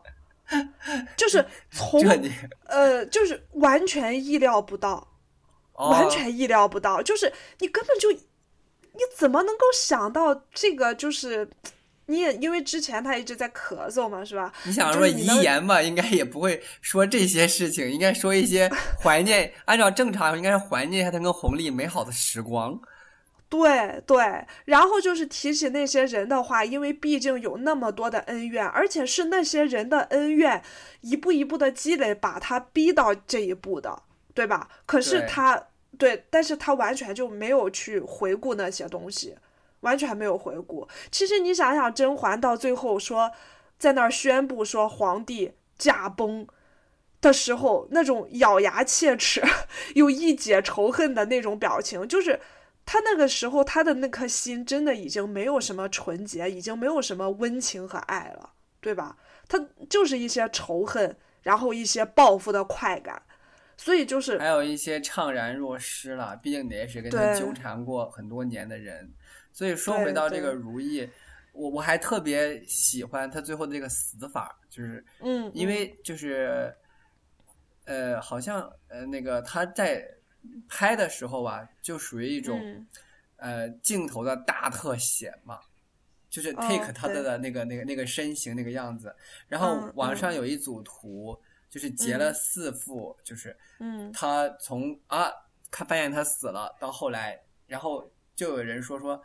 [1.16, 2.02] 就是从
[2.68, 5.08] 呃，就是完全意料不到，
[5.76, 10.94] 完全意料不到，就是你根本就你怎么能够想到这个？
[10.94, 11.50] 就是
[12.08, 14.52] 你也因为之前他一直在咳嗽嘛，是吧？
[14.66, 18.70] 你想说遗言吧，应该也不会说这些事情，应该说一些
[19.02, 19.50] 怀念。
[19.64, 22.78] 按照正常，应该是怀念一下他跟红丽美好的时光。
[23.54, 30.64] 对对，然后就是提起那些人的话，因为毕竟有那么多的恩怨，而且是那些人的恩怨
[31.02, 34.02] 一步一步的积累，把他逼到这一步的，
[34.34, 34.68] 对吧？
[34.88, 35.68] 可是他
[36.00, 39.36] 对，但是他完全就没有去回顾那些东西，
[39.82, 40.88] 完全没有回顾。
[41.12, 43.32] 其实你想想，甄嬛到最后说，
[43.78, 46.48] 在那儿宣布说皇帝驾崩
[47.22, 49.44] 的时候，那种咬牙切齿
[49.94, 52.40] 又一解仇恨的那种表情，就是。
[52.86, 59.18] 他那个时候，他的那颗心真的已经没有什么纯洁，已经没有什么温情和爱了，对吧？
[59.48, 59.58] 他
[59.90, 63.24] 就是一些仇恨，然后一些报复的快感，
[63.78, 66.36] 所以就是还有一些怅然若失了。
[66.44, 69.10] 毕竟你也是跟他纠缠过很多年的人，
[69.54, 71.10] 所以说回到这个如意，
[71.54, 76.76] 我我还特别喜欢他最后的这个死法，就是嗯，因为就是
[77.86, 80.06] 呃，好像呃那个他在。
[80.68, 82.86] 拍的时候吧，就属于一种，
[83.38, 85.60] 呃镜头的大特写嘛，
[86.30, 89.16] 就是 take 他的那个那个那个身形那个样子。
[89.48, 91.38] 然后网上有一组图，
[91.70, 95.32] 就是截了四幅，就是嗯，他从啊，
[95.72, 99.22] 他发现他死了，到后来，然后就有人说说，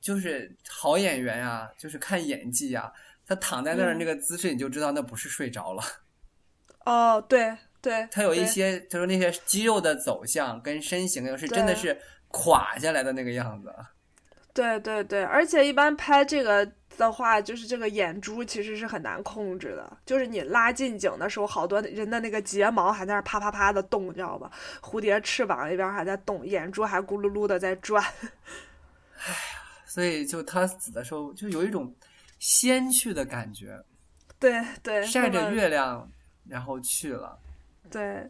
[0.00, 2.92] 就是好演员呀，就是看演技呀。
[3.28, 5.82] 他躺在那儿那个姿势，你就知道那不是睡着了。
[6.86, 11.96] 哦，对对，他有一些，就是那些肌肉的走向跟身形，又是真的是
[12.28, 13.72] 垮下来的那个样子。
[14.52, 16.68] 对对对，而且一般拍这个
[16.98, 24.50] 的话，就是这个眼珠其实是很难控制的，就是你拉近景的时候，好多人的那个睫毛还在那啪啪啪的动，你知道吧？
[24.82, 28.02] 蝴蝶翅膀一边还在动，眼珠还咕噜噜的在转。
[28.02, 29.36] 哎呀，
[29.86, 31.94] 所以就他死的时候，就有一种。
[32.38, 33.82] 仙去的感觉，
[34.38, 36.06] 对对，晒着月亮，
[36.46, 37.36] 然后去了，
[37.90, 38.28] 对，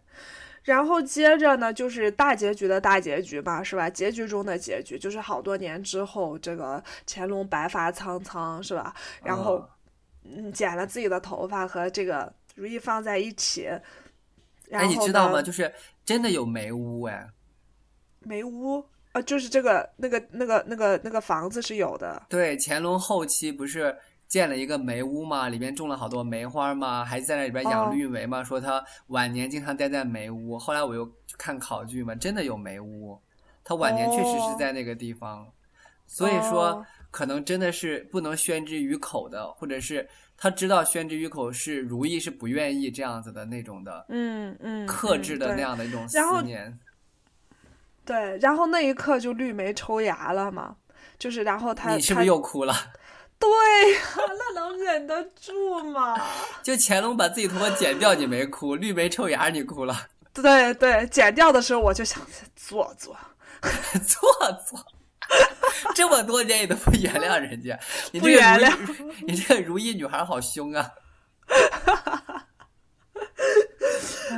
[0.62, 3.88] 然后接着呢，就是大结局的大结局吧，是吧？
[3.88, 8.95] 结局中的结局，就是好多年之后，这个乾隆白发苍苍，是吧？
[9.23, 9.69] 然后，
[10.25, 13.69] 嗯，剪了自己的头发和这个如意放在一起，
[14.71, 15.40] 哎，你知道吗？
[15.42, 15.73] 就是
[16.05, 17.29] 真的有梅屋，哎，
[18.21, 18.85] 梅屋。
[19.12, 22.23] 啊，就是这个那个那个那个那个房子是有的。
[22.29, 23.97] 对，乾隆后期不是
[24.29, 28.43] 建了一个梅屋嘛，里边种了好多梅花嘛，还在那里边养绿梅嘛。
[28.43, 30.59] 说他晚年经常待在梅屋。
[30.59, 33.21] 后来我又看考据嘛，真的有梅屋，
[33.62, 35.47] 他晚年确实是在那个地方。
[36.09, 40.09] 所以说，可能真的是不能宣之于口的，或者是
[40.39, 46.79] 他知道宣之于口是如意是不愿意这样子的那种的，嗯嗯，克制的那样的一种思念。
[48.05, 50.77] 对，然后那一刻就绿梅抽芽了嘛，
[51.19, 52.73] 就是然后他你是不是又哭了？
[53.38, 53.49] 对
[53.94, 56.16] 呀，那能忍得住吗？
[56.62, 60.09] 就乾隆把自己头发剪掉，你没哭；绿眉臭牙，你哭了。
[60.33, 62.20] 对对，剪掉的时候我就想
[62.55, 63.16] 做做
[64.07, 64.31] 做
[64.66, 64.85] 做，
[65.94, 67.79] 这么多年你都不原谅人家，
[68.12, 68.75] 你不原谅
[69.27, 70.90] 你这个如意女孩好凶啊！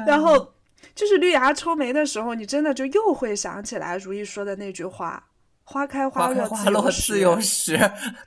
[0.07, 0.55] 然后。
[0.95, 5.28] 就是绿芽抽眉的时候，你真的就又会想起来如意说的那句话
[5.71, 7.77] ：“花开花落花落自有时。”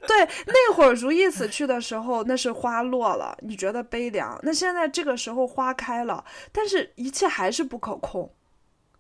[0.08, 4.40] 对，那会儿如意死去的时候，那是花落了，你觉得悲凉。
[4.44, 8.32] 那现在这个时候花开了，但是一切还是不可控，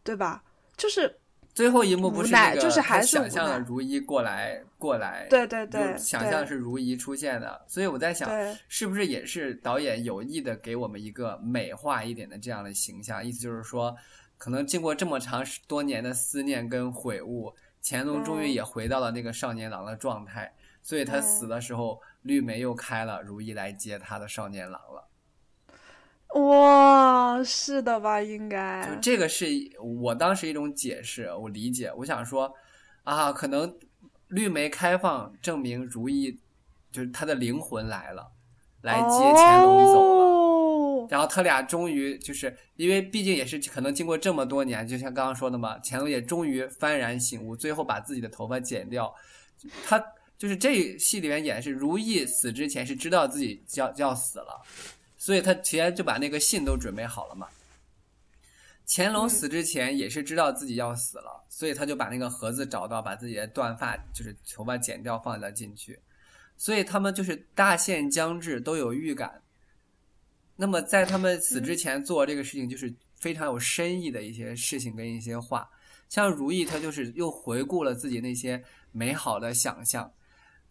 [0.04, 0.44] 对吧？
[0.76, 1.18] 就是。
[1.54, 8.32] 最后一幕不是那个，就是还是想象如懿过来过来，对对对，想象是如懿出现的，所以我在想，
[8.70, 13.24] 是不是也是导演有意的给我们一个美化一点的这样的形象？
[13.24, 13.94] 意思就是说，
[14.38, 25.08] 可能经过这么长多年的思念跟悔悟，乾隆终于也回到了那个少年郎的状态，所以他死的时候绿梅又开了，如意来接他的少年郎了。
[26.40, 28.22] 哇，是的吧？
[28.22, 29.46] 应该就这个是
[29.82, 31.92] 我当时一种解释，我理解。
[31.98, 32.54] 我想说，
[33.04, 33.78] 啊，可能
[34.28, 36.40] 绿梅开放证明如意
[36.92, 38.32] 就是他的灵魂来了，
[38.82, 40.11] 来接乾隆走了。
[41.12, 49.14] 然后他俩终于就是因为毕竟也是可能经过这么多年，就像刚刚说的嘛，乾隆也终于幡然醒悟，最后把自己的头发剪掉。
[49.86, 50.02] 他
[50.38, 54.62] 就是这戏里面演是如懿死之前是知道自己要要死了。
[55.18, 57.46] 所以他提前就把那个信都准备好了嘛。
[58.88, 66.00] 乾隆死之前也是知道自己要死了，所以他就把那个盒子找到，把自己的断发就是头发剪掉放了进去。
[66.56, 69.41] 所以他们就是大限将至都有预感。
[70.62, 75.68] 那么在他们死之前做这个事情，就是非常有深意的一些事情跟一些话。
[76.08, 80.14] 像如意，她就是又回顾了自己那些美好的想象，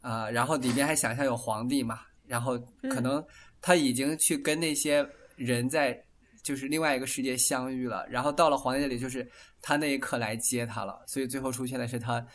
[0.01, 3.21] 啊，然后里边还想象有皇帝嘛，然后可能。
[3.63, 6.03] 他已经去跟那些人在，
[6.43, 12.27] 就是另外一个世界相遇了，然后到了皇帝那里，就是他那一刻来接他了，所以最后出现的是他，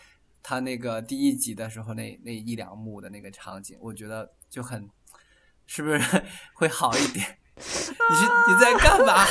[0.43, 4.87] 他那个第一集的时候那那一两幕的那个场景，我觉得就很，
[5.65, 5.99] 是不是
[6.53, 7.25] 会好一点？
[7.57, 9.25] 你是你在干嘛？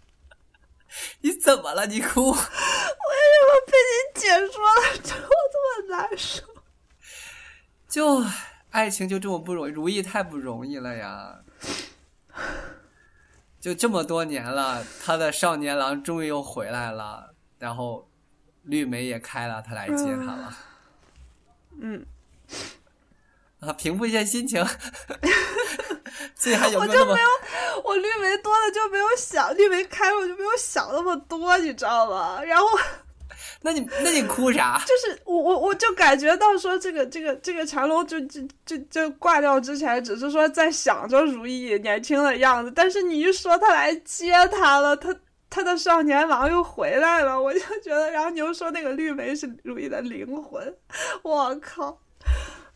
[1.20, 1.86] 你怎么了？
[1.86, 2.30] 你哭？
[2.30, 2.44] 为什
[3.46, 6.42] 么被你解说了之后这么难受？
[7.88, 8.24] 就。
[8.70, 11.40] 爱情就这么不容易，如意太不容易了呀！
[13.58, 18.10] 就这么多年了，他的少年郎终于又回来了，然后
[18.64, 20.54] 绿梅也开了，他来接他了。
[21.80, 22.04] 嗯，
[23.60, 24.62] 啊，平复一下心情。
[26.38, 27.28] 这还有我就没有，
[27.84, 32.42] 我绿梅多了就没有想，绿梅开了我就没有想那么多，你知道吗？
[32.42, 32.66] 然后。
[33.62, 34.80] 那你那你哭啥？
[34.86, 45.14] 就是我我我就感觉到说这个这个这个乾隆就就就就挂掉之前，只是说在想着如意年轻的样子，但是你一说他来接他了，他
[45.50, 50.74] 他的少年郎又回来了，我就觉得，然后你又说那个绿梅是如意的灵魂，
[51.22, 51.98] 我靠，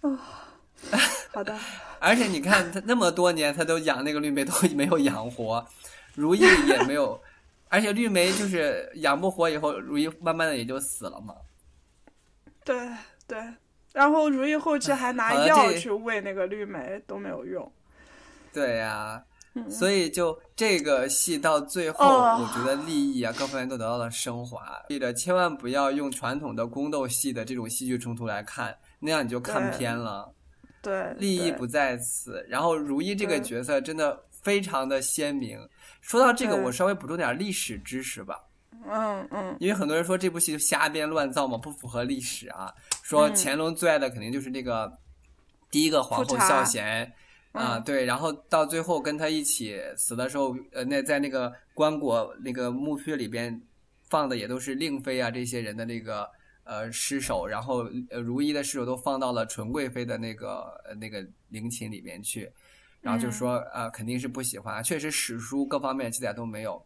[0.00, 0.49] 啊，
[1.32, 1.56] 好的。
[2.00, 5.64] 而且你看，他那么多年，他都养那个绿梅都没有养活，
[6.14, 7.20] 如意也没有，
[7.68, 11.34] 而且绿梅就是养不活，以后如意慢慢的也就死了嘛。
[12.64, 12.88] 对
[13.26, 13.38] 对，
[13.92, 17.72] 然后如意后期还拿药去喂那个绿梅，都没有用。
[18.52, 19.22] 对呀。
[19.68, 24.80] 所以就这个戏到最后，我觉得利益啊各方面都得到了升华。
[24.88, 30.32] 记得千万不要用传统的宫斗戏的这种戏剧冲突来看，那样你就看偏了。
[30.82, 32.44] 对，利益不在此。
[32.48, 35.58] 然后如懿这个角色真的非常的鲜明。
[36.00, 38.40] 说到这个，我稍微补充点历史知识吧。
[38.86, 39.56] 嗯嗯。
[39.60, 42.72] 因为很多人说这部戏就瞎编乱造嘛，不符合历史啊。
[43.02, 44.90] 说乾隆最爱的肯定就是那个
[45.70, 47.12] 第一个皇后孝贤。
[47.52, 53.60] 啊，对，然后到最后跟他一起死的时候，呃，那在那个棺椁那个墓穴里边
[54.08, 56.30] 放的也都是令妃啊这些人的那个
[56.64, 62.50] 呃尸首，然后呃如懿的尸首都放到了纯贵妃的那个那个陵寝里面去，
[63.00, 66.84] 然后就说呃肯定是不喜欢，确实史书各方面记载都没有，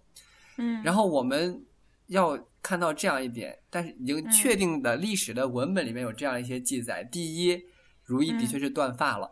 [0.58, 1.64] 嗯，然后我们
[2.06, 7.62] 要看到这样一点，但是已经确定的历史的文本里面有这样一些记载，第一，
[8.04, 9.30] 如懿的确是断发了。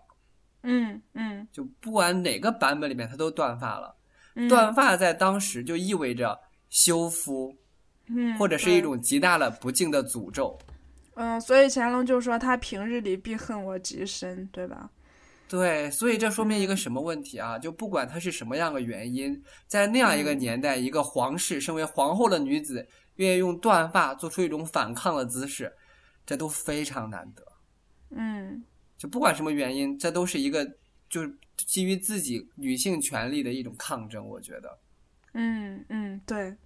[0.64, 3.96] 嗯嗯，就不管哪个版本里面，他都断发了。
[4.48, 6.38] 断发在当时就意味着
[6.70, 7.54] 修夫，
[8.14, 10.58] 嗯，或者是一种极大的不敬的诅咒。
[11.14, 14.90] 嗯，所以乾隆就说他平日里必恨我极深，对吧？
[15.48, 17.58] 对，所以这说明一个什么问题啊？
[17.58, 22.86] 就不管他是什么样的原因，在那样一个年代，一个皇室身为皇后的女子，
[23.16, 25.70] 愿意用断发做出一种反抗的姿势，
[26.24, 27.44] 这都非常难得。
[28.10, 28.64] 嗯。
[28.96, 30.64] 就不管什么原因，这都是一个
[31.10, 34.24] 就是基于自己女性权利的一种抗争。
[34.24, 34.78] 我觉得，
[35.34, 36.56] 嗯嗯，对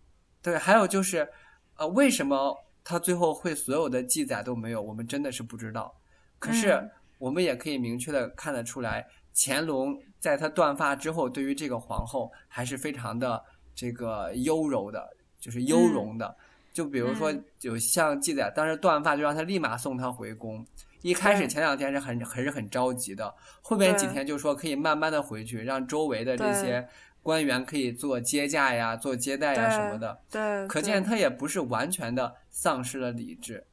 [0.46, 1.28] 对，还有就是，
[1.76, 4.80] 呃，为什么他最后会所有的记载都没有？
[4.80, 5.92] 我们真的是不知道。
[6.38, 6.88] 可是
[7.18, 13.42] 我们也可以明确的看得出来，乾隆在他断发之后，对于这个皇后还是非常的
[13.74, 15.04] 这个优柔的，
[15.40, 16.36] 就是优容的。
[16.72, 20.64] 就比如说，有像记载，当时断发就让他立马送他回宫。
[21.02, 26.88] 一开始前两天是很还是很着急的，后面几天就说可以慢慢的回去，让周围的这些
[27.26, 30.16] 官员可以做接驾呀、做接待呀什么的。
[30.30, 33.66] 对，可见他也不是完全的丧失了理智，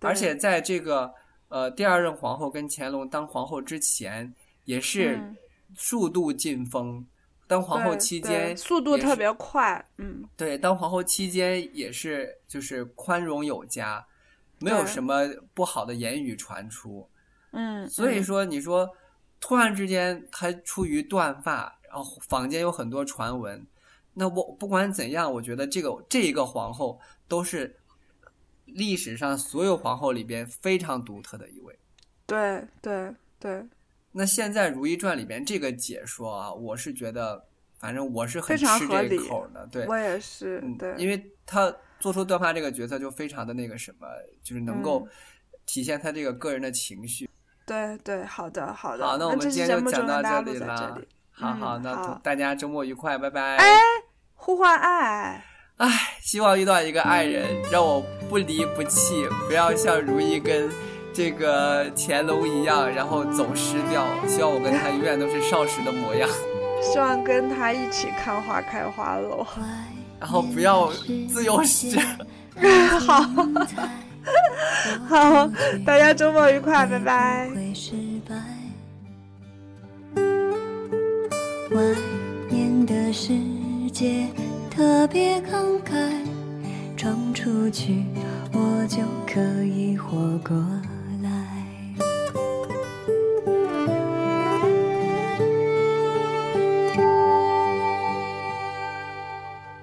[0.00, 1.12] 而且在这个
[1.48, 4.32] 呃第二任皇后跟乾隆当皇后之前，
[4.64, 5.20] 也是
[5.76, 7.06] 数度进封。
[7.46, 14.02] 当皇后期间速度特别快，嗯，对，当皇后期间也是就是宽容有加。
[14.60, 17.06] 没有什么不好的言语传出，
[17.50, 18.88] 嗯，所以说你说
[19.40, 23.64] 突然之间他出于断发，然后坊间有很多传闻，
[24.14, 27.78] 那我不管怎样，我觉得这个这一个皇后都是
[28.64, 31.78] 历史上所有皇后里边非常独特的一位。
[32.26, 33.64] 对对对。
[34.10, 37.44] 那现在《如懿传》里边这个解说啊，我是觉得，
[37.78, 41.74] 反正我是很吃这口的，对，我也是，对，因为他。
[42.00, 44.06] 做出断发这个角色就非常的那个什么，
[44.42, 45.08] 就是能够
[45.64, 47.26] 体现他这个个人的情绪。
[47.64, 49.06] 对对，好的好的。
[49.06, 51.00] 好，那我们今天就讲到这里了。
[51.36, 53.56] 好好，那大家周末愉快，拜拜。
[53.56, 53.66] 哎，
[54.34, 55.44] 呼唤爱。
[55.76, 55.88] 哎，
[56.22, 60.70] 希望遇到一个爱人，让我不离不弃，不要像如懿跟
[61.12, 64.06] 这个乾隆一样，然后走失掉。
[64.28, 66.28] 希望我跟他永远都是少时的模样。
[66.80, 69.46] 希望跟他一起看花开花落。
[70.20, 70.88] 然后不要
[71.32, 71.98] 自由时，
[73.00, 73.20] 好，
[75.08, 75.50] 好，
[75.84, 77.50] 大家周末愉快，拜拜。
[81.74, 81.82] 外
[82.48, 83.32] 面的世
[83.92, 84.28] 界
[84.70, 86.08] 特别慷慨
[86.96, 88.04] 闯出去
[88.52, 90.56] 我就可以活过
[91.20, 91.30] 来。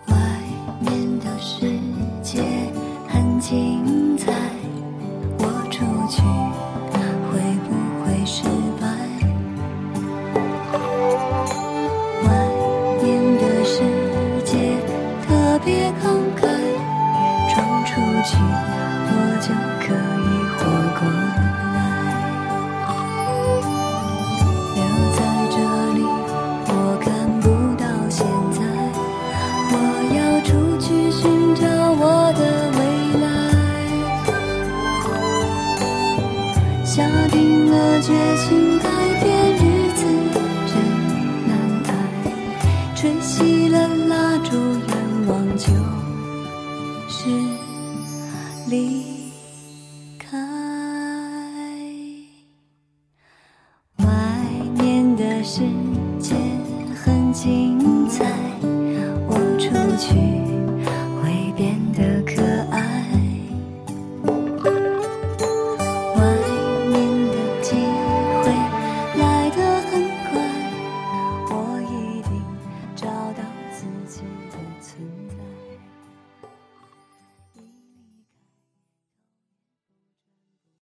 [0.08, 0.16] 外
[0.80, 1.78] 面的世
[2.24, 2.42] 界
[3.10, 4.32] 很精彩
[5.40, 6.22] 我出去
[18.24, 19.48] 去，我就
[19.80, 20.62] 可以活
[21.00, 21.41] 过。